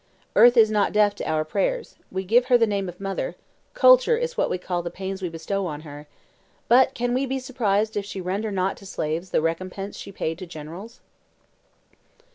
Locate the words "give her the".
2.23-2.65